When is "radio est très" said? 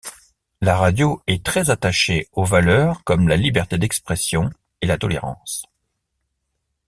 0.77-1.69